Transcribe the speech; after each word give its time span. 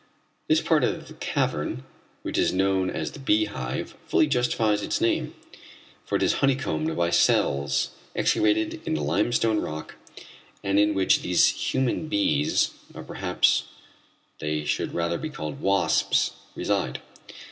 This 0.47 0.61
part 0.61 0.83
of 0.83 1.07
the 1.09 1.13
cavern, 1.13 1.83
which 2.23 2.35
is 2.39 2.51
known 2.51 2.89
as 2.89 3.11
the 3.11 3.19
Beehive, 3.19 3.93
fully 4.07 4.25
justifies 4.25 4.81
its 4.81 4.99
name, 4.99 5.35
for 6.05 6.15
it 6.15 6.23
is 6.23 6.33
honeycombed 6.41 6.97
by 6.97 7.11
cells 7.11 7.91
excavated 8.15 8.81
in 8.87 8.95
the 8.95 9.03
limestone 9.03 9.59
rock 9.59 9.93
and 10.63 10.79
in 10.79 10.95
which 10.95 11.21
these 11.21 11.49
human 11.49 12.07
bees 12.07 12.71
or 12.95 13.03
perhaps 13.03 13.65
they 14.39 14.65
should 14.65 14.95
rather 14.95 15.19
be 15.19 15.29
called 15.29 15.61
wasps 15.61 16.31
reside. 16.55 16.99